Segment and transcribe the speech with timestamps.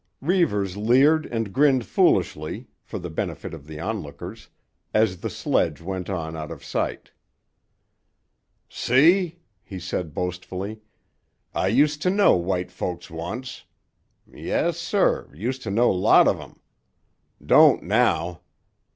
[0.19, 6.49] Reivers leered and grinned foolishly—for the benefit of the onlookers—as the sledge went on out
[6.49, 7.11] of sight.
[8.67, 10.81] "See?" he said boastfully.
[11.53, 13.65] "I used to know white folks once.
[14.25, 16.59] Yes sir; used to know lot of 'em.
[17.45, 18.41] Don't now.